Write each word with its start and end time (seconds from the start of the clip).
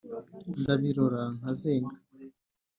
ndabirora 0.61 1.21
nkazenga” 1.37 1.95